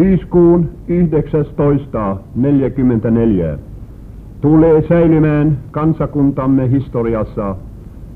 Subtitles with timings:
[0.00, 3.58] Syyskuun 1944
[4.40, 7.56] tulee säilymään kansakuntamme historiassa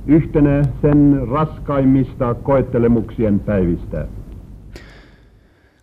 [0.07, 4.07] yhtenä sen raskaimmista koettelemuksien päivistä.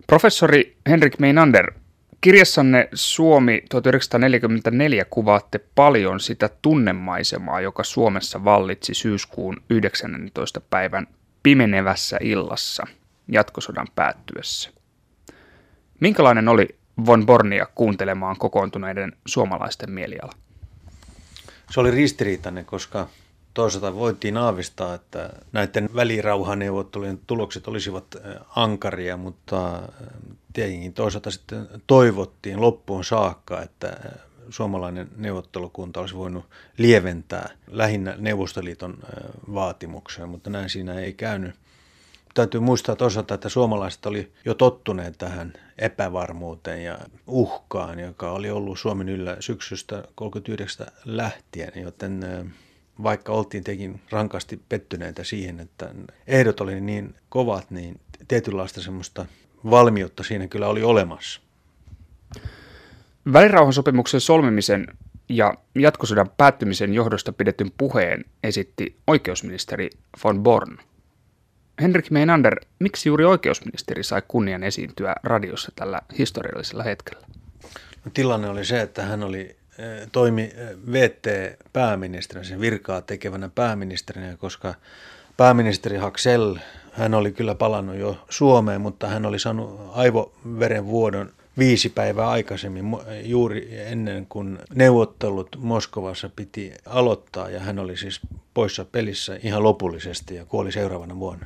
[0.07, 1.71] Professori Henrik Meinander,
[2.21, 10.61] kirjassanne Suomi 1944 kuvaatte paljon sitä tunnemaisemaa, joka Suomessa vallitsi syyskuun 19.
[10.69, 11.07] päivän
[11.43, 12.83] pimenevässä illassa
[13.27, 14.80] jatkosodan päättyessä.
[16.01, 16.75] Minkälainen oli
[17.05, 20.31] von Bornia kuuntelemaan kokoontuneiden suomalaisten mieliala?
[21.71, 23.07] Se oli ristiriitainen, koska
[23.53, 28.05] toisaalta voitiin aavistaa, että näiden välirauhaneuvottelujen tulokset olisivat
[28.55, 29.81] ankaria, mutta
[30.53, 33.97] tietenkin toisaalta sitten toivottiin loppuun saakka, että
[34.49, 36.45] suomalainen neuvottelukunta olisi voinut
[36.77, 38.97] lieventää lähinnä Neuvostoliiton
[39.53, 41.55] vaatimuksia, mutta näin siinä ei käynyt.
[42.33, 48.79] Täytyy muistaa toisaalta, että suomalaiset oli jo tottuneet tähän epävarmuuteen ja uhkaan, joka oli ollut
[48.79, 52.25] Suomen yllä syksystä 1939 lähtien, joten
[53.03, 55.95] vaikka oltiin tekin rankasti pettyneitä siihen, että
[56.27, 59.25] ehdot oli niin kovat, niin tietynlaista semmoista
[59.69, 61.41] valmiutta siinä kyllä oli olemassa.
[63.33, 64.87] Välirauhansopimuksen solmimisen
[65.29, 69.89] ja jatkosodan päättymisen johdosta pidetyn puheen esitti oikeusministeri
[70.23, 70.77] von Born.
[71.81, 77.27] Henrik Meinander, miksi juuri oikeusministeri sai kunnian esiintyä radiossa tällä historiallisella hetkellä?
[78.05, 79.55] No, tilanne oli se, että hän oli
[80.11, 80.51] toimi
[80.91, 84.73] VT-pääministerinä, sen virkaa tekevänä pääministerinä, koska
[85.37, 86.55] pääministeri Haksel,
[86.91, 92.85] hän oli kyllä palannut jo Suomeen, mutta hän oli saanut aivoverenvuodon viisi päivää aikaisemmin,
[93.23, 98.19] juuri ennen kuin neuvottelut Moskovassa piti aloittaa, ja hän oli siis
[98.53, 101.45] poissa pelissä ihan lopullisesti ja kuoli seuraavana vuonna.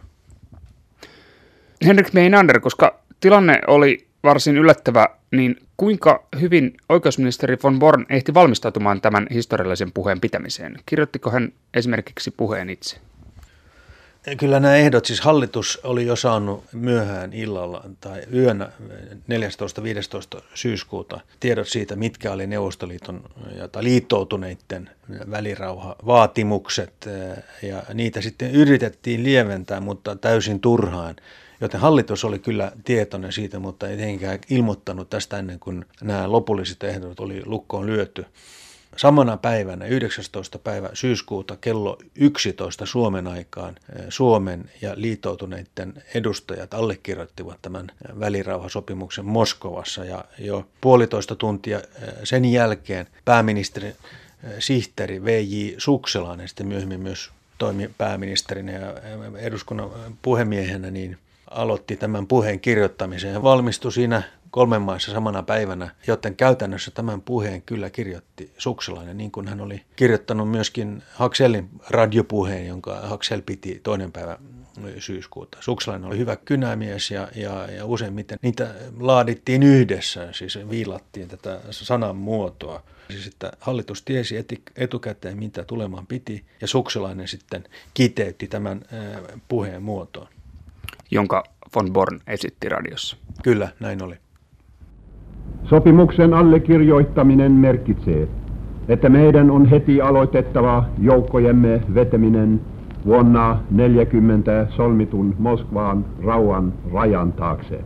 [1.86, 9.02] Henrik Meinander, koska tilanne oli varsin yllättävä, niin kuinka hyvin oikeusministeri von Born ehti valmistautumaan
[9.02, 10.76] tämän historiallisen puheen pitämiseen?
[10.86, 12.98] Kirjoittiko hän esimerkiksi puheen itse?
[14.38, 18.70] Kyllä nämä ehdot, siis hallitus oli jo saanut myöhään illalla tai yönä
[20.38, 23.24] 14-15 syyskuuta tiedot siitä, mitkä oli Neuvostoliiton
[23.72, 24.90] tai liittoutuneiden
[25.32, 26.94] välirauhavaatimukset
[27.62, 31.16] ja niitä sitten yritettiin lieventää, mutta täysin turhaan.
[31.62, 36.84] Joten hallitus oli kyllä tietoinen siitä, mutta ei tietenkään ilmoittanut tästä ennen kuin nämä lopulliset
[36.84, 38.26] ehdot oli lukkoon lyöty.
[38.98, 40.60] Samana päivänä, 19.
[40.60, 50.06] päivä syyskuuta kello 11 Suomen aikaan, eh, Suomen ja liittoutuneiden edustajat allekirjoittivat tämän välirauhasopimuksen Moskovassa
[50.06, 53.96] ja jo puolitoista tuntia eh, sen jälkeen pääministeri eh,
[54.60, 55.76] sihteeri V.J.
[55.78, 58.94] Sukselainen sitten myöhemmin myös toimi pääministerinä ja
[59.38, 59.90] eduskunnan
[60.22, 61.18] puhemiehenä, niin
[61.56, 67.62] aloitti tämän puheen kirjoittamisen ja valmistui siinä kolmen maissa samana päivänä, joten käytännössä tämän puheen
[67.62, 74.12] kyllä kirjoitti Sukselainen, niin kuin hän oli kirjoittanut myöskin Hakselin radiopuheen, jonka Haksel piti toinen
[74.12, 74.38] päivä
[75.00, 75.58] syyskuuta.
[75.62, 82.16] Sukselainen oli hyvä kynämies ja, ja, ja useimmiten niitä laadittiin yhdessä, siis viilattiin tätä sanan
[82.16, 82.84] muotoa.
[83.10, 84.36] Siis että hallitus tiesi
[84.76, 87.64] etukäteen, mitä tulemaan piti, ja Sukselainen sitten
[87.94, 88.82] kiteytti tämän
[89.48, 90.28] puheen muotoon
[91.16, 91.44] jonka
[91.76, 93.18] von Born esitti radiossa.
[93.44, 94.16] Kyllä, näin oli.
[95.70, 98.28] Sopimuksen allekirjoittaminen merkitsee,
[98.88, 102.62] että meidän on heti aloitettava joukkojemme vetäminen
[103.06, 107.80] vuonna 40 solmitun Moskvaan rauhan rajan taakse.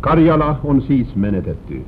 [0.00, 1.84] Karjala on siis menetetty.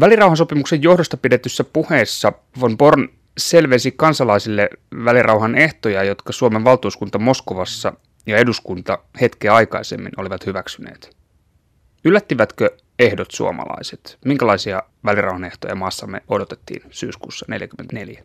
[0.00, 4.70] Välirauhansopimuksen johdosta pidetyssä puheessa von Born selvesi kansalaisille
[5.04, 7.92] välirauhan ehtoja, jotka Suomen valtuuskunta Moskovassa
[8.30, 11.16] ja eduskunta hetkeä aikaisemmin olivat hyväksyneet.
[12.04, 14.18] Yllättivätkö ehdot suomalaiset?
[14.24, 18.24] Minkälaisia välirauhan ehtoja maassamme odotettiin syyskuussa 1944?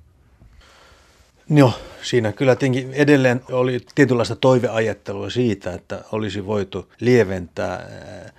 [1.50, 7.90] Joo, siinä kyllä tietenkin edelleen oli tietynlaista toiveajattelua siitä, että olisi voitu lieventää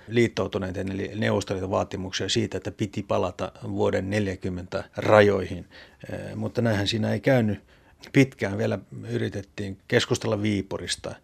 [0.07, 5.65] liittoutuneiden eli neuvostoliiton vaatimuksia siitä, että piti palata vuoden 40 rajoihin.
[6.35, 7.59] Mutta näinhän siinä ei käynyt.
[8.13, 8.79] Pitkään vielä
[9.09, 11.15] yritettiin keskustella Viiporista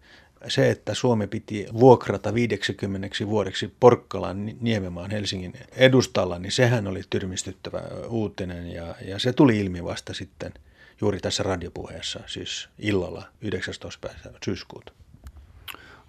[0.48, 7.82] se, että Suomi piti vuokrata 50 vuodeksi Porkkalan Niememaan Helsingin edustalla, niin sehän oli tyrmistyttävä
[8.08, 10.52] uutinen ja, ja se tuli ilmi vasta sitten
[11.00, 14.08] juuri tässä radiopuheessa, siis illalla 19.
[14.08, 14.92] päivä syyskuuta.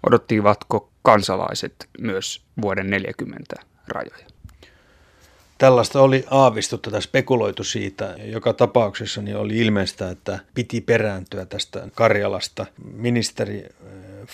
[0.06, 3.54] Odottivatko kansalaiset myös vuoden 40
[3.88, 4.26] rajoja?
[5.58, 8.14] Tällaista oli aavistuttu tai spekuloitu siitä.
[8.24, 12.66] Joka tapauksessa niin oli ilmeistä, että piti perääntyä tästä Karjalasta.
[12.92, 13.66] Ministeri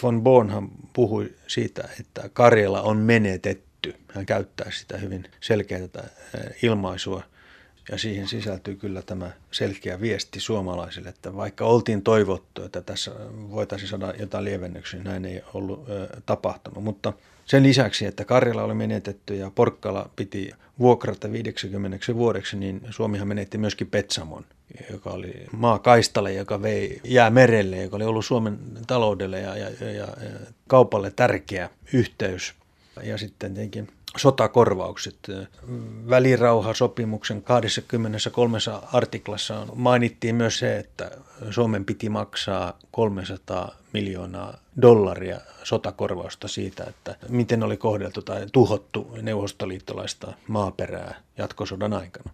[0.03, 3.95] von Bornhan puhui siitä, että Karjala on menetetty.
[4.15, 6.09] Hän käyttää sitä hyvin selkeää
[6.63, 7.23] ilmaisua.
[7.91, 13.11] Ja siihen sisältyy kyllä tämä selkeä viesti suomalaisille, että vaikka oltiin toivottu, että tässä
[13.51, 16.85] voitaisiin saada jotain lievennyksiä, näin ei ollut ö, tapahtunut.
[16.85, 17.13] Mutta
[17.47, 23.59] sen lisäksi, että Karjala oli menetetty ja Porkkala piti vuokrata 50 vuodeksi, niin Suomihan menetti
[23.59, 24.45] myöskin Petsamon,
[24.91, 29.95] joka oli maakaistale, joka vei jää merelle, joka oli ollut Suomen taloudelle ja, ja, ja,
[29.95, 30.09] ja
[30.67, 32.55] kaupalle tärkeä yhteys.
[33.03, 35.17] Ja sitten tietenkin sotakorvaukset.
[36.11, 38.59] Välirauhasopimuksen 23
[38.93, 41.11] artiklassa mainittiin myös se, että
[41.51, 50.33] Suomen piti maksaa 300 miljoonaa dollaria sotakorvausta siitä, että miten oli kohdeltu tai tuhottu neuvostoliittolaista
[50.49, 52.31] maaperää jatkosodan aikana.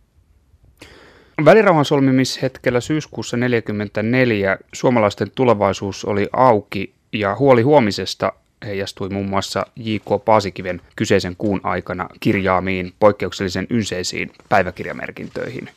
[1.45, 8.33] Välirauhan solmimishetkellä syyskuussa 1944 suomalaisten tulevaisuus oli auki ja huoli huomisesta
[8.67, 10.25] heijastui muun muassa J.K.
[10.25, 15.71] Paasikiven kyseisen kuun aikana kirjaamiin poikkeuksellisen ynseisiin päiväkirjamerkintöihin.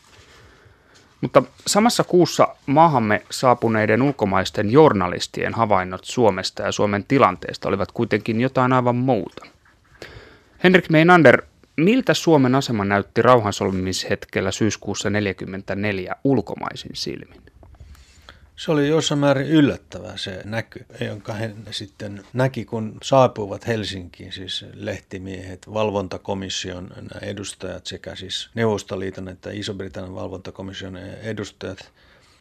[1.22, 8.74] Mutta samassa kuussa maahamme saapuneiden ulkomaisten journalistien havainnot Suomesta ja Suomen tilanteesta olivat kuitenkin jotain
[8.74, 9.46] aivan muuta.
[10.64, 11.42] Henrik Meinander,
[11.78, 17.51] miltä Suomen asema näytti rauhansolmimishetkellä syyskuussa 1944 ulkomaisin silmin?
[18.56, 24.66] Se oli jossain määrin yllättävää se näky, jonka he sitten näki, kun saapuivat Helsinkiin, siis
[24.74, 26.90] lehtimiehet, valvontakomission
[27.22, 31.92] edustajat sekä siis Neuvostoliiton että Iso-Britannian valvontakomission edustajat.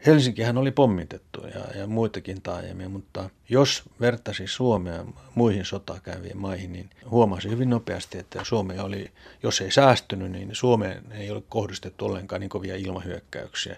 [0.06, 5.04] Helsinkihän oli pommitettu ja, ja muitakin taajamia, mutta jos vertasi Suomea
[5.34, 9.10] muihin sotaa käyviin maihin, niin huomasi hyvin nopeasti, että Suomi oli,
[9.42, 13.76] jos ei säästynyt, niin Suomeen ei ole kohdistettu ollenkaan niin kovia ilmahyökkäyksiä.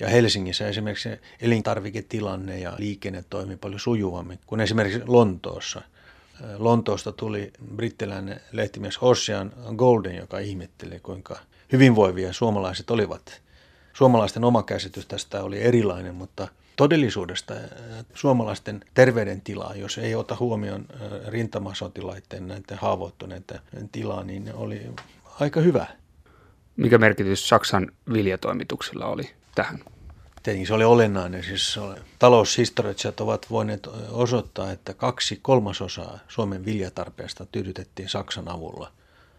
[0.00, 1.08] Ja Helsingissä esimerkiksi
[1.40, 5.82] elintarviketilanne ja liikenne toimi paljon sujuvammin kuin esimerkiksi Lontoossa.
[6.58, 11.38] Lontoosta tuli brittiläinen lehtimies Ossian Golden, joka ihmetteli, kuinka
[11.72, 13.40] hyvinvoivia suomalaiset olivat.
[13.92, 17.54] Suomalaisten oma käsitys tästä oli erilainen, mutta todellisuudesta
[18.14, 20.86] suomalaisten terveydentilaa, jos ei ota huomioon
[21.26, 23.60] rintamasotilaiden näiden haavoittuneiden
[23.92, 24.82] tilaa, niin oli
[25.40, 25.86] aika hyvä.
[26.76, 29.78] Mikä merkitys Saksan viljatoimituksilla oli tähän?
[30.42, 31.44] Tietenkin se oli olennainen.
[31.44, 31.80] Siis
[32.18, 38.92] taloushistorioitsijat ovat voineet osoittaa, että kaksi kolmasosaa Suomen viljatarpeesta tyydytettiin Saksan avulla.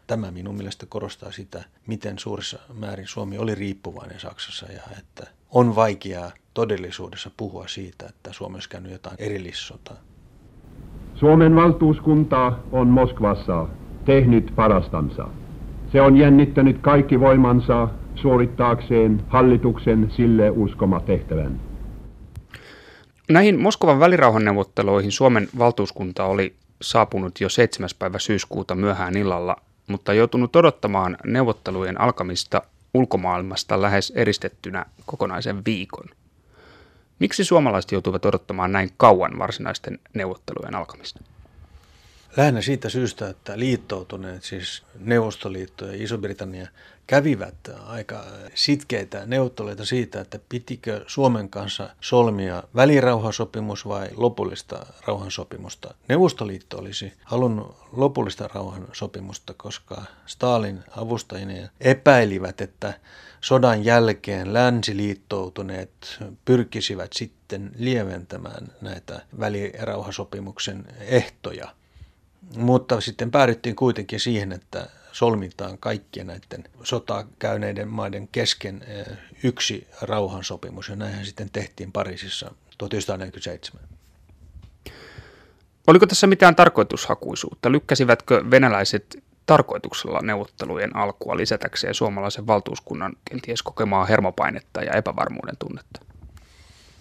[0.07, 5.75] Tämä minun mielestä korostaa sitä, miten suurissa määrin Suomi oli riippuvainen Saksassa ja että on
[5.75, 9.97] vaikeaa todellisuudessa puhua siitä, että Suomi olisi käynyt jotain erillissotaa.
[11.15, 13.67] Suomen valtuuskunta on Moskvassa
[14.05, 15.27] tehnyt parastansa.
[15.95, 21.59] Se on jännittänyt kaikki voimansa suorittaakseen hallituksen sille uskoma tehtävän.
[23.29, 27.89] Näihin Moskovan välirauhanneuvotteluihin Suomen valtuuskunta oli saapunut jo 7.
[27.99, 29.55] päivä syyskuuta myöhään illalla,
[29.87, 32.61] mutta joutunut odottamaan neuvottelujen alkamista
[32.93, 36.05] ulkomaailmasta lähes eristettynä kokonaisen viikon.
[37.19, 41.34] Miksi suomalaiset joutuivat odottamaan näin kauan varsinaisten neuvottelujen alkamista?
[42.37, 46.67] Lähinnä siitä syystä, että liittoutuneet, siis Neuvostoliitto ja Iso-Britannia,
[47.07, 47.55] kävivät
[47.85, 55.93] aika sitkeitä neuvotteluita siitä, että pitikö Suomen kanssa solmia välirauhasopimus vai lopullista rauhansopimusta.
[56.07, 62.93] Neuvostoliitto olisi halunnut lopullista rauhansopimusta, koska Stalin avustajien epäilivät, että
[63.41, 71.67] sodan jälkeen länsiliittoutuneet pyrkisivät sitten lieventämään näitä välirauhasopimuksen ehtoja–
[72.57, 79.87] mutta sitten päädyttiin kuitenkin siihen, että solmitaan kaikkien näiden sotaa käyneiden maiden kesken eh, yksi
[80.01, 83.81] rauhansopimus, ja näinhän sitten tehtiin Pariisissa 1947.
[85.87, 87.71] Oliko tässä mitään tarkoitushakuisuutta?
[87.71, 96.04] Lykkäsivätkö venäläiset tarkoituksella neuvottelujen alkua lisätäkseen suomalaisen valtuuskunnan kenties kokemaa hermopainetta ja epävarmuuden tunnetta?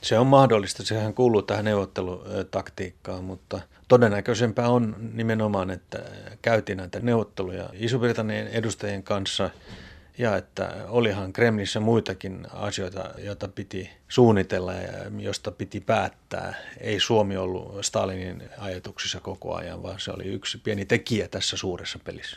[0.05, 5.99] Se on mahdollista, sehän kuuluu tähän neuvottelutaktiikkaan, mutta todennäköisempää on nimenomaan, että
[6.43, 9.51] käytiin näitä neuvotteluja Iso-Britannian edustajien kanssa
[10.19, 16.55] ja että olihan Kremlissä muitakin asioita, joita piti suunnitella ja josta piti päättää.
[16.81, 21.99] Ei Suomi ollut Stalinin ajatuksissa koko ajan, vaan se oli yksi pieni tekijä tässä suuressa
[22.05, 22.37] pelissä.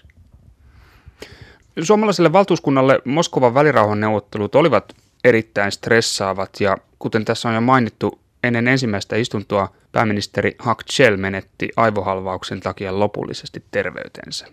[1.83, 4.93] Suomalaiselle valtuuskunnalle Moskovan välirauhan neuvottelut olivat
[5.24, 11.69] erittäin stressaavat ja kuten tässä on jo mainittu, ennen ensimmäistä istuntoa pääministeri Hak Chel menetti
[11.75, 14.47] aivohalvauksen takia lopullisesti terveytensä.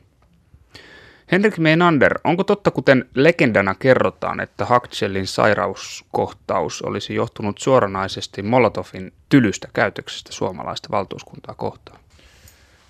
[1.32, 9.68] Henrik Menander, onko totta kuten legendana kerrotaan, että Hakchelin sairauskohtaus olisi johtunut suoranaisesti Molotovin tylystä
[9.72, 12.03] käytöksestä suomalaista valtuuskuntaa kohtaan?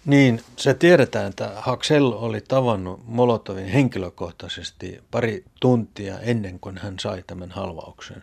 [0.06, 7.24] Niin, se tiedetään, että Haksel oli tavannut Molotovin henkilökohtaisesti pari tuntia ennen kuin hän sai
[7.26, 8.22] tämän halvauksen.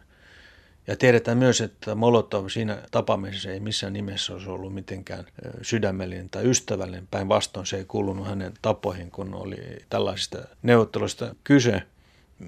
[0.87, 5.25] Ja tiedetään myös, että Molotov siinä tapaamisessa ei missään nimessä olisi ollut mitenkään
[5.61, 7.07] sydämellinen tai ystävällinen.
[7.11, 9.57] Päinvastoin se ei kuulunut hänen tapoihin, kun oli
[9.89, 11.81] tällaisista neuvotteluista kyse.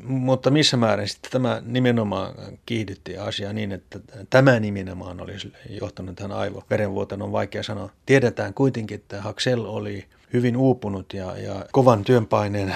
[0.04, 2.34] Mutta missä määrin sitten tämä nimenomaan
[2.66, 7.90] kiihdytti asiaa niin, että tämä nimenomaan olisi johtanut tähän aivoverenvuotoon, on vaikea sanoa.
[8.06, 12.76] Tiedetään kuitenkin, että Haksel oli hyvin uupunut ja, ja kovan työnpaineen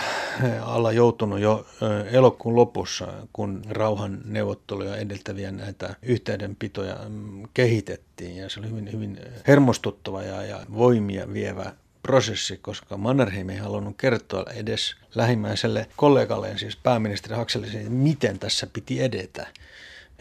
[0.62, 1.66] alla joutunut jo
[2.12, 8.38] elokuun lopussa, kun rauhan neuvotteluja edeltäviä näitä yhteydenpitoja mm, kehitettiin.
[8.38, 11.74] Ja se oli hyvin, hyvin hermostuttava ja, ja voimia vievä
[12.08, 19.04] prosessi, koska Mannerheim ei halunnut kertoa edes lähimmäiselle kollegalleen, siis pääministeri Hakselille, miten tässä piti
[19.04, 19.48] edetä.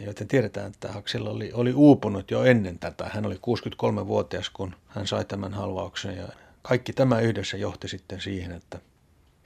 [0.00, 3.10] Joten tiedetään, että Haksella oli, oli uupunut jo ennen tätä.
[3.12, 6.28] Hän oli 63-vuotias, kun hän sai tämän halvauksen ja
[6.62, 8.78] kaikki tämä yhdessä johti sitten siihen, että,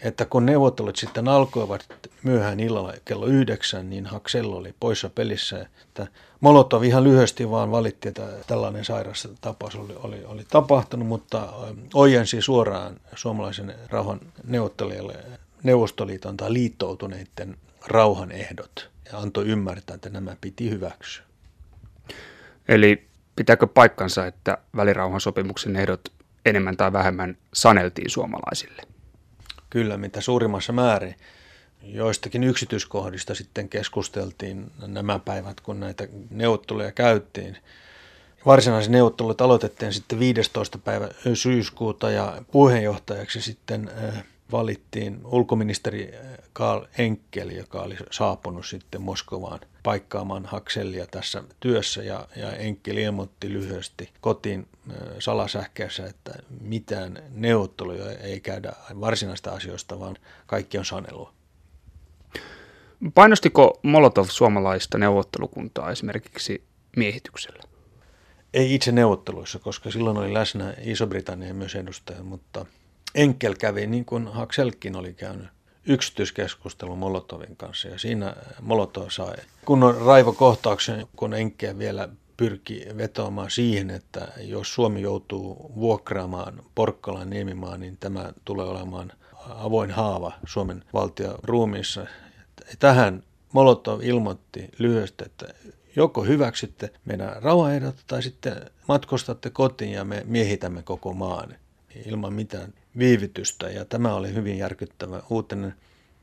[0.02, 1.86] että kun neuvottelut sitten alkoivat
[2.22, 5.66] myöhään illalla kello yhdeksän, niin Haksell oli poissa pelissä.
[5.82, 6.06] Että
[6.40, 11.52] Molotov ihan lyhyesti vaan valitti, että tällainen sairas tapaus oli, oli, oli tapahtunut, mutta
[11.94, 15.14] ojensi suoraan suomalaisen rauhan neuvottelijalle
[15.62, 21.24] Neuvostoliiton tai liittoutuneiden rauhan ehdot ja antoi ymmärtää, että nämä piti hyväksyä.
[22.68, 26.00] Eli pitääkö paikkansa, että välirauhan sopimuksen ehdot
[26.46, 28.82] enemmän tai vähemmän saneltiin suomalaisille.
[29.70, 31.14] Kyllä, mitä suurimmassa määrin.
[31.82, 37.56] Joistakin yksityiskohdista sitten keskusteltiin nämä päivät, kun näitä neuvotteluja käyttiin.
[38.46, 40.78] Varsinaiset neuvottelut aloitettiin sitten 15.
[40.78, 46.14] päivä syyskuuta ja puheenjohtajaksi sitten äh, valittiin ulkoministeri
[46.52, 53.52] Karl Enkel, joka oli saapunut sitten Moskovaan paikkaamaan Haksellia tässä työssä ja, ja Enkel ilmoitti
[53.52, 54.68] lyhyesti kotiin
[55.18, 60.16] salasähkeessä, että mitään neuvotteluja ei käydä varsinaista asioista, vaan
[60.46, 61.32] kaikki on sanelua.
[63.14, 66.64] Painostiko Molotov suomalaista neuvottelukuntaa esimerkiksi
[66.96, 67.62] miehityksellä?
[68.54, 72.66] Ei itse neuvotteluissa, koska silloin oli läsnä Iso-Britannian myös edustaja, mutta
[73.14, 75.48] Enkel kävi niin kuin Hakselkin oli käynyt
[75.86, 83.90] yksityiskeskustelu Molotovin kanssa ja siinä Molotov sai kunnon raivokohtauksen, kun Enkeä vielä pyrki vetoamaan siihen,
[83.90, 89.12] että jos Suomi joutuu vuokraamaan Porkkalan niemimaan, niin tämä tulee olemaan
[89.48, 92.06] avoin haava Suomen valtion ruumiissa.
[92.78, 95.46] Tähän Molotov ilmoitti lyhyesti, että
[95.96, 101.56] joko hyväksytte meidän rauhaehdot tai sitten matkustatte kotiin ja me miehitämme koko maan
[102.06, 103.70] ilman mitään viivytystä.
[103.70, 105.74] Ja tämä oli hyvin järkyttävä uutinen.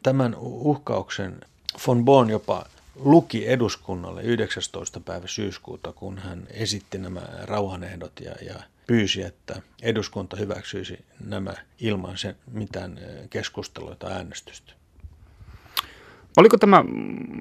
[0.03, 1.41] Tämän uhkauksen
[1.87, 4.99] von Born jopa luki eduskunnalle 19.
[4.99, 8.55] päivä syyskuuta, kun hän esitti nämä rauhanehdot ja, ja
[8.87, 14.73] pyysi, että eduskunta hyväksyisi nämä ilman sen mitään keskustelua tai äänestystä.
[16.37, 16.85] Oliko tämä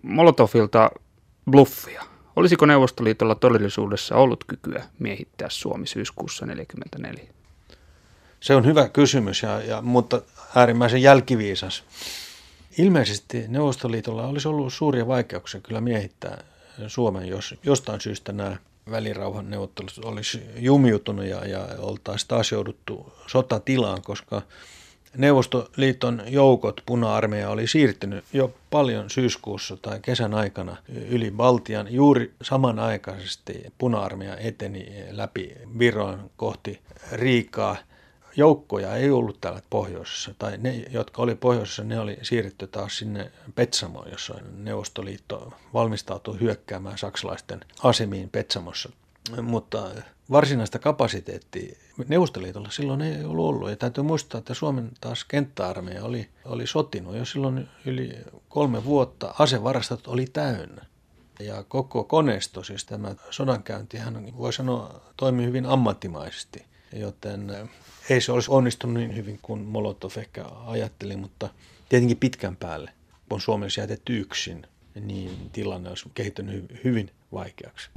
[0.03, 0.91] Molotovilta
[1.51, 2.03] bluffia?
[2.37, 7.36] Olisiko Neuvostoliitolla todellisuudessa ollut kykyä miehittää Suomi syyskuussa 1944?
[8.41, 10.23] Se on hyvä kysymys, ja, ja, mutta
[10.55, 11.85] äärimmäisen jälkiviisas.
[12.79, 16.45] Ilmeisesti Neuvostoliitolla olisi ollut suuria vaikeuksia kyllä miehittää
[16.87, 18.57] Suomen, jos jostain syystä nämä
[18.91, 24.43] välirauhan neuvottelut olisi jumiutunut ja, ja oltaisiin taas jouduttu sotatilaan, koska
[25.17, 30.77] Neuvostoliiton joukot, puna-armeija, oli siirtynyt jo paljon syyskuussa tai kesän aikana
[31.09, 31.87] yli Baltian.
[31.91, 36.81] Juuri samanaikaisesti puna-armeija eteni läpi Viroon kohti
[37.13, 37.77] Riikaa–
[38.37, 43.33] joukkoja ei ollut täällä pohjoisessa, tai ne, jotka oli pohjoisessa, ne oli siirretty taas sinne
[43.55, 48.89] Petsamoon, jossa Neuvostoliitto valmistautui hyökkäämään saksalaisten asemiin Petsamossa.
[49.43, 49.91] Mutta
[50.31, 51.77] varsinaista kapasiteettia
[52.09, 53.71] Neuvostoliitolla silloin ei ollut ollut.
[53.71, 59.35] Ja täytyy muistaa, että Suomen taas kenttäarmeija oli, oli sotinut jo silloin yli kolme vuotta.
[59.39, 60.87] Asevarastot oli täynnä.
[61.41, 66.65] Ja koko koneisto, siis tämä sodankäyntihän voi sanoa, toimi hyvin ammattimaisesti.
[66.93, 67.53] Joten
[68.11, 71.49] ei se olisi onnistunut niin hyvin kuin Molotov ehkä ajatteli, mutta
[71.89, 72.91] tietenkin pitkän päälle,
[73.29, 74.63] kun Suomi olisi jätetty yksin,
[75.07, 77.91] niin tilanne olisi kehittynyt hyvin vaikeaksi.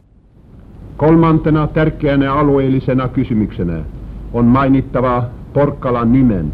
[0.97, 3.85] Kolmantena tärkeänä alueellisena kysymyksenä
[4.33, 6.53] on mainittava Porkkalan nimen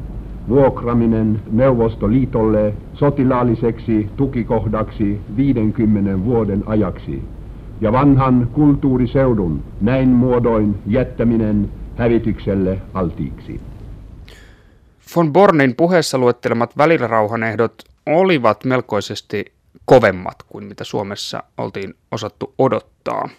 [0.49, 7.23] vuokraminen Neuvostoliitolle sotilaalliseksi tukikohdaksi 50 vuoden ajaksi
[7.81, 13.61] ja vanhan kulttuuriseudun näin muodoin jättäminen hävitykselle altiiksi.
[15.15, 19.53] Von Bornin puheessa luettelemat välirauhanehdot olivat melkoisesti
[19.85, 23.29] kovemmat kuin mitä Suomessa oltiin osattu odottaa.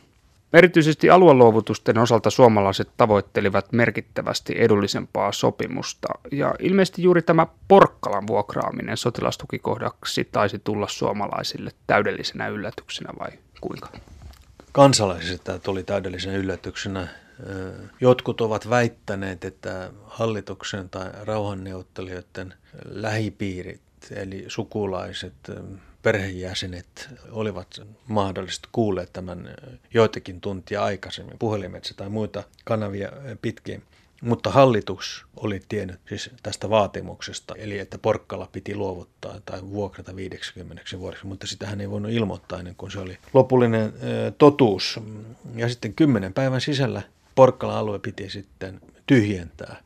[0.53, 10.29] Erityisesti alueluovutusten osalta suomalaiset tavoittelivat merkittävästi edullisempaa sopimusta, ja ilmeisesti juuri tämä Porkkalan vuokraaminen sotilastukikohdaksi
[10.33, 13.89] taisi tulla suomalaisille täydellisenä yllätyksenä vai kuinka?
[14.73, 17.09] Kansalaisille tämä tuli täydellisenä yllätyksenä.
[18.01, 25.35] Jotkut ovat väittäneet, että hallituksen tai rauhanneuvottelijoiden lähipiirit, eli sukulaiset,
[26.03, 29.55] perheenjäsenet olivat mahdollisesti kuulleet tämän
[29.95, 33.13] joitakin tuntia aikaisemmin puhelimetsa tai muita kanavia
[33.43, 33.83] pitkin.
[34.23, 40.83] Mutta hallitus oli tiennyt siis tästä vaatimuksesta, eli että Porkkala piti luovuttaa tai vuokrata 50
[40.99, 43.93] vuodeksi, mutta sitä hän ei voinut ilmoittaa ennen kuin se oli lopullinen
[44.39, 45.01] totuus.
[45.55, 47.03] Ja sitten kymmenen päivän sisällä
[47.37, 49.83] Porkkalan alue piti sitten tyhjentää.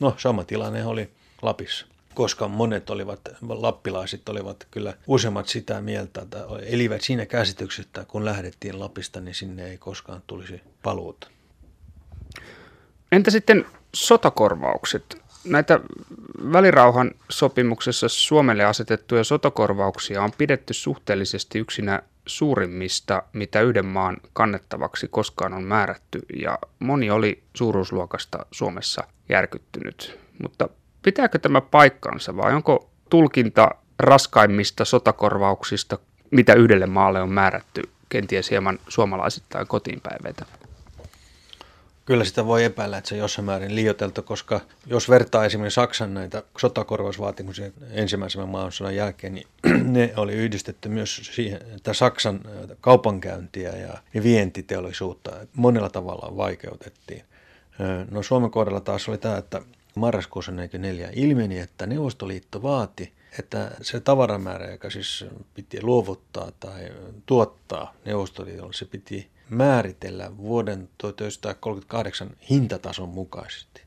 [0.00, 1.10] No, sama tilanne oli
[1.42, 8.24] Lapissa koska monet olivat, lappilaiset olivat kyllä useimmat sitä mieltä, että elivät siinä käsityksessä, kun
[8.24, 11.28] lähdettiin Lapista, niin sinne ei koskaan tulisi paluuta.
[13.12, 15.22] Entä sitten sotakorvaukset?
[15.44, 15.80] Näitä
[16.52, 25.52] välirauhan sopimuksessa Suomelle asetettuja sotakorvauksia on pidetty suhteellisesti yksinä suurimmista, mitä yhden maan kannettavaksi koskaan
[25.52, 30.18] on määrätty, ja moni oli suuruusluokasta Suomessa järkyttynyt.
[30.42, 30.68] Mutta
[31.04, 35.98] Pitääkö tämä paikkansa vai onko tulkinta raskaimmista sotakorvauksista,
[36.30, 40.46] mitä yhdelle maalle on määrätty, kenties hieman suomalaisittain kotiinpäiveitä?
[42.04, 46.42] Kyllä sitä voi epäillä, että se jossain määrin liioteltu, koska jos vertaa esimerkiksi Saksan näitä
[46.58, 49.46] sotakorvausvaatimuksia ensimmäisen maailmansodan jälkeen, niin
[49.94, 52.40] ne oli yhdistetty myös siihen, että Saksan
[52.80, 57.24] kaupankäyntiä ja vientiteollisuutta monella tavalla vaikeutettiin.
[58.10, 59.62] No Suomen kohdalla taas oli tämä, että
[59.96, 66.92] marraskuussa 1944 ilmeni, että Neuvostoliitto vaati, että se tavaramäärä, joka siis piti luovuttaa tai
[67.26, 73.82] tuottaa Neuvostoliitolle, se piti määritellä vuoden 1938 hintatason mukaisesti.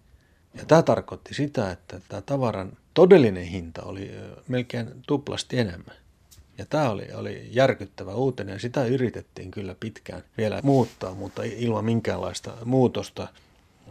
[0.53, 4.11] Ja tämä tarkoitti sitä, että tämä tavaran todellinen hinta oli
[4.47, 5.95] melkein tuplasti enemmän.
[6.57, 11.85] Ja tämä oli, oli järkyttävä uutinen ja sitä yritettiin kyllä pitkään vielä muuttaa, mutta ilman
[11.85, 13.27] minkäänlaista muutosta.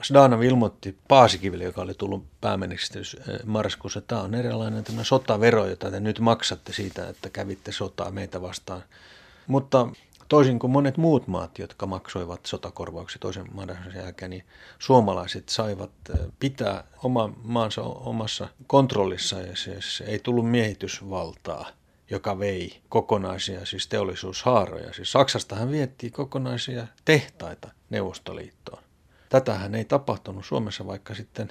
[0.03, 5.91] Sdanov ilmoitti Paasikiville, joka oli tullut pääministeri eh, marraskuussa, että tämä on erilainen sotavero, jota
[5.91, 8.83] te nyt maksatte siitä, että kävitte sotaa meitä vastaan.
[9.47, 9.89] Mutta
[10.29, 14.45] toisin kuin monet muut maat, jotka maksoivat sotakorvauksia toisen maailmansodan jälkeen, niin
[14.79, 21.67] suomalaiset saivat eh, pitää oma maansa omassa kontrollissa ja siis ei tullut miehitysvaltaa
[22.11, 24.93] joka vei kokonaisia siis teollisuushaaroja.
[24.93, 28.83] Siis Saksastahan vietti kokonaisia tehtaita Neuvostoliittoon.
[29.29, 31.49] Tätähän ei tapahtunut Suomessa, vaikka sitten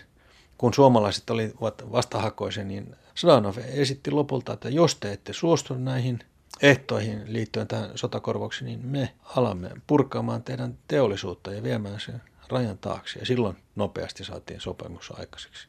[0.58, 6.20] kun suomalaiset olivat vastahakoisia, niin Sadanov esitti lopulta, että jos te ette suostu näihin
[6.62, 13.20] ehtoihin liittyen tähän sotakorvauksiin, niin me alamme purkaamaan teidän teollisuutta ja viemään sen rajan taakse.
[13.20, 15.68] Ja silloin nopeasti saatiin sopimus aikaiseksi.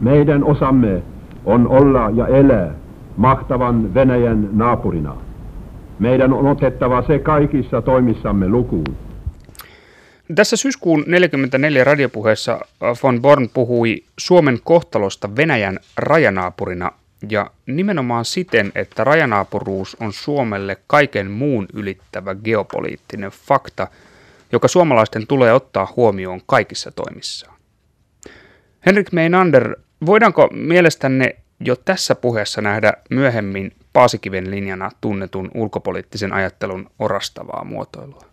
[0.00, 1.02] Meidän osamme
[1.44, 2.74] on olla ja elää
[3.16, 5.16] mahtavan Venäjän naapurina.
[5.98, 8.96] Meidän on otettava se kaikissa toimissamme lukuun.
[10.34, 12.60] Tässä syyskuun 44 radiopuheessa
[13.02, 16.92] von Born puhui Suomen kohtalosta Venäjän rajanaapurina
[17.30, 23.86] ja nimenomaan siten, että rajanaapuruus on Suomelle kaiken muun ylittävä geopoliittinen fakta,
[24.52, 27.56] joka suomalaisten tulee ottaa huomioon kaikissa toimissaan.
[28.86, 37.64] Henrik Meinander, voidaanko mielestänne jo tässä puheessa nähdä myöhemmin Paasikiven linjana tunnetun ulkopoliittisen ajattelun orastavaa
[37.64, 38.24] muotoilua?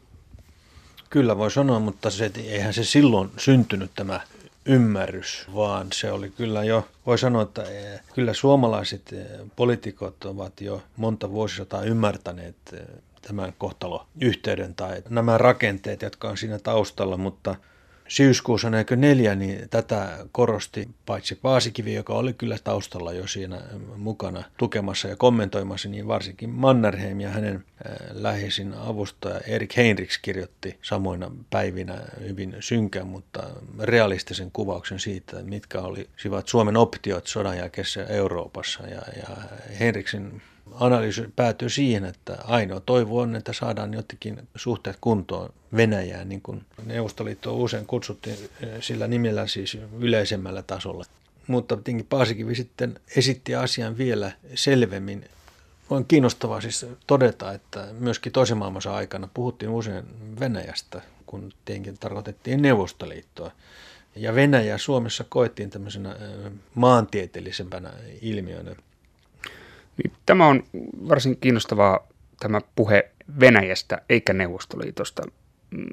[1.10, 4.22] Kyllä voi sanoa, mutta se, eihän se silloin syntynyt tämä
[4.70, 10.62] ymmärrys, vaan se oli kyllä jo, voi sanoa, että eh, kyllä suomalaiset eh, poliitikot ovat
[10.62, 12.80] jo monta vuosisataa ymmärtäneet eh,
[13.22, 17.56] tämän kohtaloyhteyden tai nämä rakenteet, jotka on siinä taustalla, mutta
[18.10, 23.62] syyskuussa näkö neljä, niin tätä korosti paitsi Paasikivi, joka oli kyllä taustalla jo siinä
[23.98, 30.78] mukana tukemassa ja kommentoimassa, niin varsinkin Mannerheim ja hänen äh, läheisin avustaja Erik Heinrichs kirjoitti
[30.82, 33.44] samoina päivinä hyvin synkän, mutta
[33.80, 38.88] realistisen kuvauksen siitä, mitkä olisivat Suomen optiot sodan jälkeisessä Euroopassa.
[38.88, 39.38] Ja, ja
[39.80, 40.42] Heinrichsin
[40.74, 46.66] analyysi päätyy siihen, että ainoa toivo on, että saadaan jotenkin suhteet kuntoon Venäjään, niin kuin
[46.86, 51.04] Neuvostoliitto usein kutsuttiin eh, sillä nimellä siis yleisemmällä tasolla.
[51.48, 55.26] Mutta tietenkin Paasikivi sitten esitti asian vielä selvemmin.
[55.90, 60.06] On kiinnostavaa siis todeta, että myöskin toisen maailmansa aikana puhuttiin usein
[60.40, 63.52] Venäjästä, kun tietenkin tarkoitettiin Neuvostoliittoa.
[64.16, 66.16] Ja Venäjä Suomessa koettiin tämmöisenä
[66.76, 68.76] maantieteellisempänä ilmiönä.
[70.04, 70.64] Niin, tämä on
[71.10, 72.08] varsin kiinnostavaa
[72.40, 75.22] tämä puhe Venäjästä eikä Neuvostoliitosta.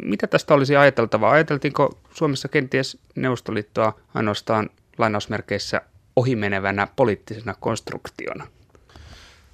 [0.02, 1.30] Mitä tästä olisi ajateltavaa?
[1.30, 5.80] Ajateltiinko Suomessa kenties Neuvostoliittoa ainoastaan lainausmerkeissä
[6.16, 8.46] ohimenevänä poliittisena konstruktiona?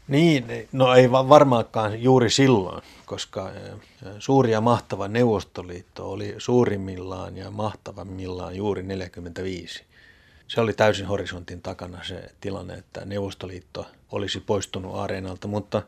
[0.08, 3.50] Niin, no ei varmaankaan juuri silloin, koska
[4.18, 9.84] suuri ja mahtava Neuvostoliitto oli suurimmillaan ja mahtavammillaan juuri 45.
[10.48, 15.82] Se oli täysin horisontin takana se tilanne, että Neuvostoliitto olisi poistunut areenalta, mutta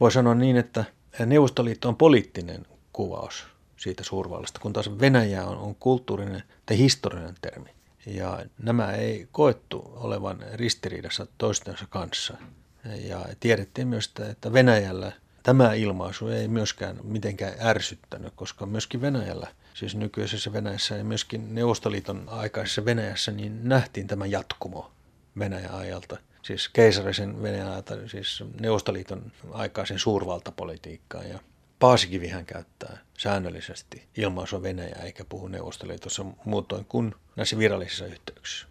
[0.00, 0.84] voi sanoa niin, että
[1.26, 3.46] Neuvostoliitto on poliittinen kuvaus
[3.76, 7.70] siitä suurvallasta, kun taas Venäjä on, on kulttuurinen tai historiallinen termi.
[8.06, 12.36] Ja nämä ei koettu olevan ristiriidassa toistensa kanssa.
[12.84, 19.46] Ja tiedettiin myös, että Venäjällä tämä ilmaisu ei myöskään mitenkään ärsyttänyt, koska myöskin Venäjällä,
[19.80, 24.92] siis nykyisessä Venäjässä ja myöskin Neuvostoliiton aikaisessa Venäjässä, niin nähtiin tämä jatkumo
[25.38, 26.16] Venäjän ajalta.
[26.42, 31.28] Siis keisarisen Venäjän ajalta, siis Neuvostoliiton aikaisen suurvaltapolitiikkaan.
[31.28, 31.38] Ja
[31.78, 38.66] Paasikivihän käyttää säännöllisesti ilmaisua Venäjä eikä puhu Neuvostoliitossa muutoin kuin näissä virallisissa yhteyksissä.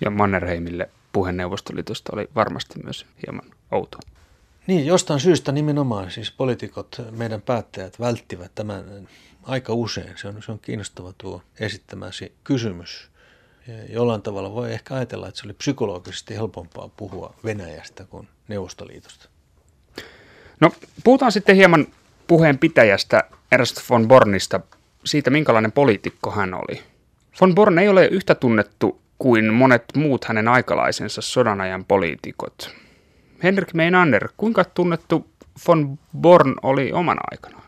[0.00, 3.98] Ja Mannerheimille puhe Neuvostoliitosta oli varmasti myös hieman outo.
[4.68, 9.08] Niin, jostain syystä nimenomaan siis poliitikot, meidän päättäjät välttivät tämän
[9.42, 10.12] aika usein.
[10.16, 13.08] Se on, se on kiinnostava tuo esittämäsi kysymys.
[13.88, 19.28] Jollain tavalla voi ehkä ajatella, että se oli psykologisesti helpompaa puhua Venäjästä kuin Neuvostoliitosta.
[20.60, 20.72] No,
[21.04, 21.86] puhutaan sitten hieman
[22.26, 24.60] puheen pitäjästä Ernst von Bornista,
[25.04, 26.82] siitä minkälainen poliitikko hän oli.
[27.40, 32.87] Von Born ei ole yhtä tunnettu kuin monet muut hänen aikalaisensa sodanajan poliitikot.
[33.42, 35.26] Henrik Meinander, kuinka tunnettu
[35.68, 37.62] von Born oli omana aikanaan?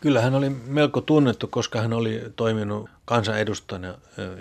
[0.00, 3.88] Kyllä hän oli melko tunnettu, koska hän oli toiminut kansanedustajana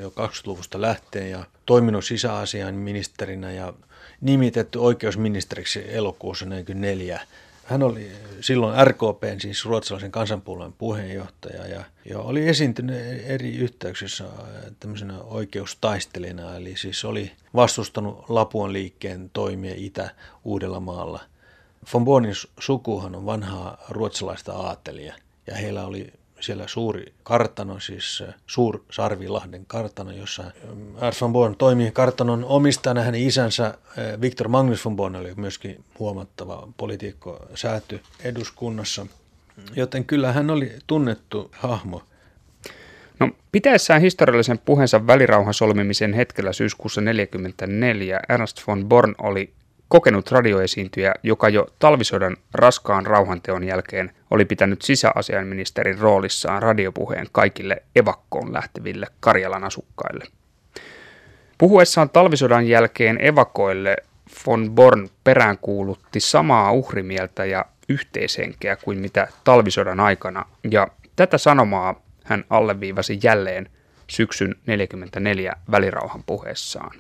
[0.02, 3.74] jo 20-luvusta lähtien ja toiminut sisäasian ministerinä ja
[4.22, 7.22] nimitetty oikeusministeriksi elokuussa 1944
[7.66, 14.32] hän oli silloin RKPn, siis ruotsalaisen kansanpuolueen puheenjohtaja ja, ja oli esiintynyt eri yhteyksissä äh,
[14.80, 21.20] tämmöisenä oikeustaistelijana, eli siis oli vastustanut Lapuan liikkeen toimia Itä-Uudellamaalla.
[21.94, 25.16] Von Bonin sukuhan on vanhaa ruotsalaista aatelia
[25.48, 26.14] ja heillä oli
[26.46, 31.14] siellä suuri kartano, siis äh, Suur Sarvilahden kartano, jossa äh, R.
[31.22, 33.02] von Born toimii kartanon omistajana.
[33.02, 39.06] Hänen isänsä äh, Viktor Magnus von Born oli myöskin huomattava poliitikko sääty eduskunnassa.
[39.76, 42.02] Joten kyllä hän oli tunnettu hahmo.
[43.20, 49.54] No, pitäessään historiallisen puheensa välirauhan solmimisen hetkellä syyskuussa 1944 Ernst von Born oli
[49.96, 58.54] kokenut radioesiintyjä, joka jo talvisodan raskaan rauhanteon jälkeen oli pitänyt sisäasiainministerin roolissaan radiopuheen kaikille evakkoon
[58.54, 60.26] lähteville Karjalan asukkaille.
[61.58, 63.96] Puhuessaan talvisodan jälkeen evakoille
[64.48, 72.46] von Born peräänkuulutti samaa uhrimieltä ja yhteishenkeä kuin mitä talvisodan aikana, ja tätä sanomaa hän
[72.50, 73.70] alleviivasi jälleen
[74.08, 76.92] syksyn 44 välirauhan puheessaan.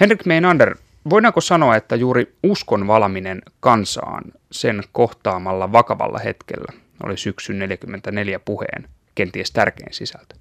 [0.00, 0.76] Henrik Meinander
[1.10, 8.88] Voidaanko sanoa, että juuri uskon valaminen kansaan sen kohtaamalla vakavalla hetkellä oli syksyn 44 puheen
[9.14, 10.34] kenties tärkein sisältö?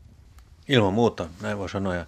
[0.68, 1.96] Ilman muuta, näin voi sanoa.
[1.96, 2.06] Ja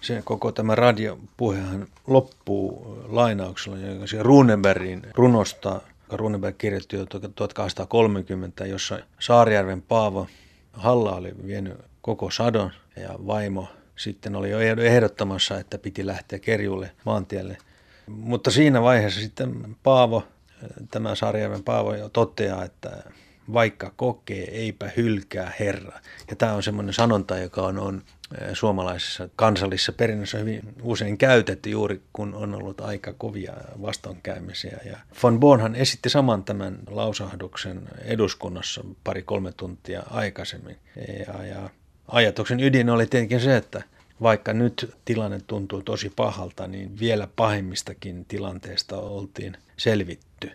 [0.00, 5.80] se koko tämä radiopuhehan loppuu lainauksella, joka se Runebergin runosta,
[6.12, 10.26] Runeberg kirjoitti jo 1830, jossa Saarijärven Paavo
[10.72, 16.90] Halla oli vienyt koko sadon ja vaimo sitten oli jo ehdottamassa, että piti lähteä Kerjulle
[17.04, 17.56] maantielle–
[18.08, 20.24] mutta siinä vaiheessa sitten Paavo,
[20.90, 23.02] tämä Sarjärven Paavo jo toteaa, että
[23.52, 26.00] vaikka kokee, eipä hylkää Herra.
[26.30, 28.02] Ja tämä on semmoinen sanonta, joka on, on
[28.52, 34.78] suomalaisessa kansallisessa perinnössä hyvin usein käytetty juuri, kun on ollut aika kovia vastoinkäymisiä.
[34.84, 40.76] Ja von Bornhan esitti saman tämän lausahduksen eduskunnassa pari-kolme tuntia aikaisemmin.
[41.26, 41.70] Ja, ja
[42.08, 43.82] ajatuksen ydin oli tietenkin se, että
[44.22, 50.50] vaikka nyt tilanne tuntuu tosi pahalta, niin vielä pahimmistakin tilanteista oltiin selvitty.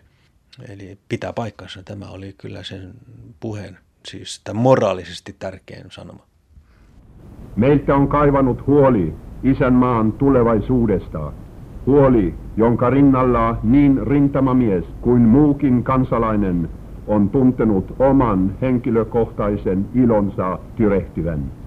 [0.68, 1.82] Eli pitää paikkansa.
[1.82, 2.94] Tämä oli kyllä sen
[3.40, 6.26] puheen, siis tämä moraalisesti tärkein sanoma.
[7.56, 11.32] Meiltä on kaivanut huoli isänmaan tulevaisuudesta.
[11.86, 16.68] Huoli, jonka rinnalla niin rintamamies kuin muukin kansalainen
[17.06, 21.63] on tuntenut oman henkilökohtaisen ilonsa tyrehtyvän.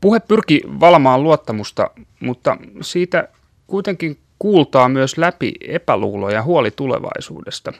[0.00, 3.28] Puhe pyrki valmaan luottamusta, mutta siitä
[3.66, 7.72] kuitenkin kuultaa myös läpi epäluulo ja huoli tulevaisuudesta.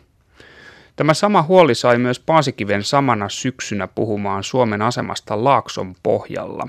[0.96, 6.68] Tämä sama huoli sai myös Paasikiven samana syksynä puhumaan Suomen asemasta Laakson pohjalla.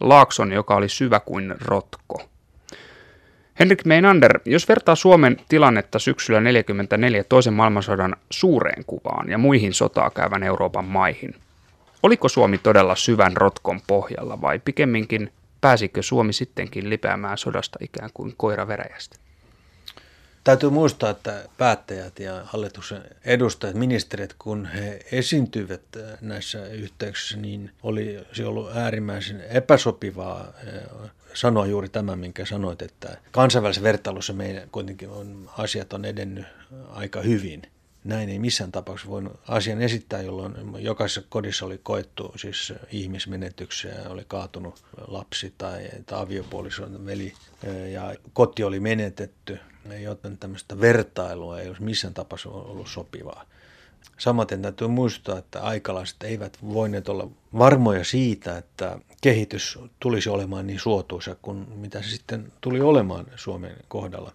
[0.00, 2.22] Laakson, joka oli syvä kuin rotko.
[3.58, 10.10] Henrik Meinander, jos vertaa Suomen tilannetta syksyllä 1944 toisen maailmansodan suureen kuvaan ja muihin sotaa
[10.10, 11.34] käyvän Euroopan maihin,
[12.02, 18.34] oliko Suomi todella syvän rotkon pohjalla vai pikemminkin pääsikö Suomi sittenkin lipeämään sodasta ikään kuin
[18.36, 19.16] koira veräjästä?
[20.44, 25.82] Täytyy muistaa, että päättäjät ja hallituksen edustajat, ministerit, kun he esiintyivät
[26.20, 33.16] näissä yhteyksissä, niin oli se ollut äärimmäisen epäsopivaa eh, sanoa juuri tämä, minkä sanoit, että
[33.30, 36.46] kansainvälisessä vertailussa meidän kuitenkin on, asiat on edennyt
[36.90, 37.62] aika hyvin.
[38.04, 44.24] Näin ei missään tapauksessa voinut asian esittää, jolloin jokaisessa kodissa oli koettu siis ihmismenetyksiä, oli
[44.28, 47.32] kaatunut lapsi tai, tai aviopuolison veli
[47.92, 49.58] ja koti oli menetetty,
[50.02, 53.44] joten tämmöistä vertailua ei olisi missään tapauksessa ollut sopivaa.
[54.18, 60.80] Samaten täytyy muistaa, että aikalaiset eivät voineet olla varmoja siitä, että kehitys tulisi olemaan niin
[60.80, 64.32] suotuisa kuin mitä se sitten tuli olemaan Suomen kohdalla.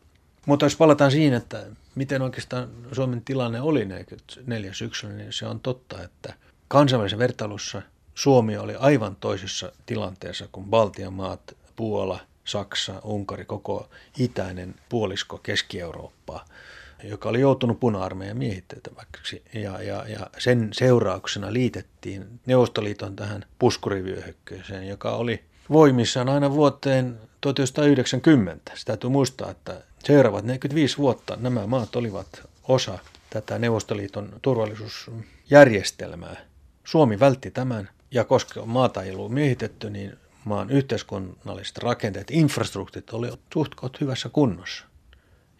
[0.47, 5.59] Mutta jos palataan siihen, että miten oikeastaan Suomen tilanne oli 44 syksyllä, niin se on
[5.59, 6.33] totta, että
[6.67, 7.81] kansainvälisessä vertailussa
[8.15, 16.45] Suomi oli aivan toisessa tilanteessa kuin Baltian maat, Puola, Saksa, Unkari, koko itäinen puolisko Keski-Eurooppaa
[17.03, 19.43] joka oli joutunut puna-armeijan miehitettäväksi.
[19.53, 28.71] Ja, ja, ja sen seurauksena liitettiin Neuvostoliiton tähän puskurivyöhykkeeseen, joka oli voimissaan aina vuoteen 1990.
[28.75, 32.99] Sitä täytyy muistaa, että seuraavat 45 vuotta nämä maat olivat osa
[33.29, 36.37] tätä Neuvostoliiton turvallisuusjärjestelmää.
[36.83, 43.39] Suomi vältti tämän, ja koska maata ei ollut miehitetty, niin maan yhteiskunnalliset rakenteet, infrastruktuurit olivat
[43.53, 44.85] suht hyvässä kunnossa.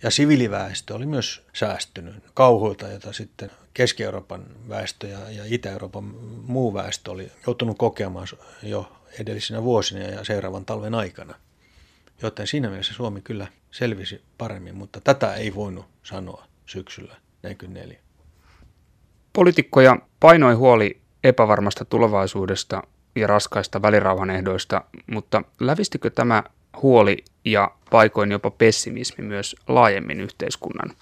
[0.03, 6.03] Ja siviiliväestö oli myös säästynyt kauhuilta, jota sitten Keski-Euroopan väestö ja, ja Itä-Euroopan
[6.47, 8.27] muu väestö oli joutunut kokemaan
[8.63, 11.35] jo edellisinä vuosina ja seuraavan talven aikana.
[12.21, 17.99] Joten siinä mielessä Suomi kyllä selvisi paremmin, mutta tätä ei voinut sanoa syksyllä 1944.
[19.33, 22.83] Poliitikkoja painoi huoli epävarmasta tulevaisuudesta
[23.15, 26.43] ja raskaista välirauhan ehdoista, mutta lävistikö tämä
[26.81, 30.93] huoli ja paikoin jopa pessimismi myös laajemmin yhteiskunnan?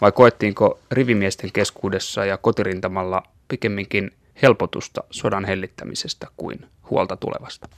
[0.00, 7.68] Vai koettiinko rivimiesten keskuudessa ja kotirintamalla pikemminkin helpotusta sodan hellittämisestä kuin huolta tulevasta?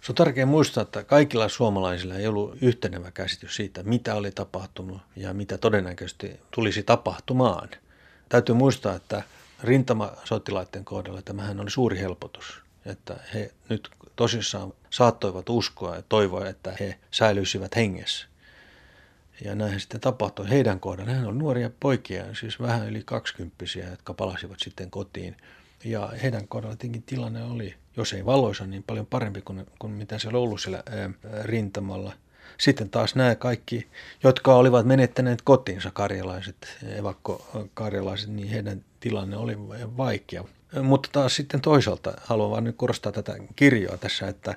[0.00, 5.00] Se on tärkeää muistaa, että kaikilla suomalaisilla ei ollut yhtenevä käsitys siitä, mitä oli tapahtunut
[5.16, 7.68] ja mitä todennäköisesti tulisi tapahtumaan.
[8.28, 9.22] Täytyy muistaa, että
[9.64, 16.76] rintamasotilaiden kohdalla tämähän oli suuri helpotus, että he nyt tosissaan saattoivat uskoa ja toivoa, että
[16.80, 18.26] he säilyisivät hengessä.
[19.44, 20.50] Ja näinhän sitten tapahtui.
[20.50, 25.36] Heidän kohdalla hän oli nuoria poikia, siis vähän yli kaksikymppisiä, jotka palasivat sitten kotiin.
[25.84, 30.18] Ja heidän kohdalla tietenkin tilanne oli, jos ei valoisa, niin paljon parempi kuin, kuin mitä
[30.18, 31.10] siellä ollut siellä ää,
[31.42, 32.12] rintamalla.
[32.58, 33.88] Sitten taas nämä kaikki,
[34.24, 39.58] jotka olivat menettäneet kotinsa, karjalaiset, evakko-karjalaiset, niin heidän tilanne oli
[39.96, 40.44] vaikea.
[40.82, 44.54] Mutta taas sitten toisaalta haluan vain nyt korostaa tätä kirjoa tässä, että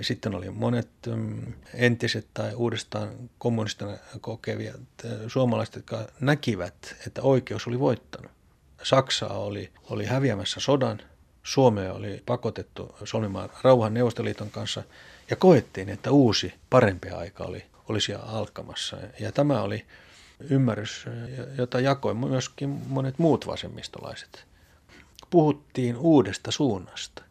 [0.00, 4.74] sitten oli monet mm, entiset tai uudestaan kommunistina kokevia
[5.26, 8.37] suomalaiset, jotka näkivät, että oikeus oli voittanut.
[8.82, 11.00] Saksa oli, oli häviämässä sodan,
[11.42, 14.82] Suomea oli pakotettu solmimaan rauhan Neuvostoliiton kanssa
[15.30, 18.96] ja koettiin, että uusi, parempi aika oli, olisi alkamassa.
[19.20, 19.86] Ja tämä oli
[20.40, 21.06] ymmärrys,
[21.58, 24.48] jota jakoi myöskin monet muut vasemmistolaiset
[25.30, 27.22] puhuttiin uudesta suunnasta,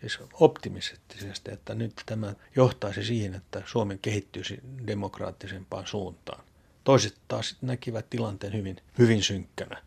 [0.00, 6.44] siis optimistisesti, että nyt tämä johtaisi siihen, että Suomi kehittyisi demokraattisempaan suuntaan.
[6.84, 9.82] Toiset taas näkivät tilanteen hyvin, hyvin synkkänä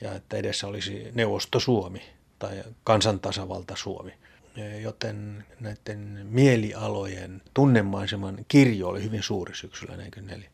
[0.00, 2.02] ja että edessä olisi neuvosto Suomi
[2.38, 4.12] tai kansantasavalta Suomi.
[4.82, 10.50] Joten näiden mielialojen tunnemaiseman kirjo oli hyvin suuri syksyllä 1944.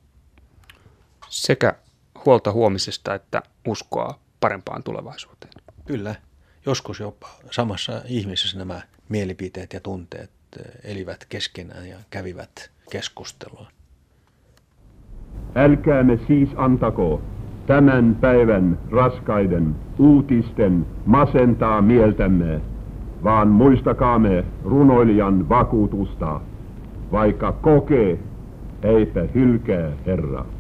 [1.29, 1.75] Sekä
[2.25, 5.53] huolta huomisesta että uskoa parempaan tulevaisuuteen.
[5.87, 6.15] Kyllä,
[6.67, 13.71] joskus jopa samassa ihmisessä nämä mielipiteet ja tunteet eh, elivät keskenään ja kävivät keskustelua.
[15.55, 17.23] Älkäämme siis antako
[17.67, 22.61] tämän päivän raskaiden uutisten masentaa mieltämme,
[23.25, 26.41] vaan muistakaamme runoilijan vakuutusta,
[27.13, 28.19] vaikka kokee,
[28.83, 30.56] eipä hylkää Herra.